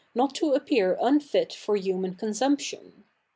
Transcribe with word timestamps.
iot 0.17 0.33
to 0.33 0.53
appear 0.55 0.97
unft 0.99 1.53
for 1.53 1.75
human 1.75 2.15
consumption. 2.15 3.03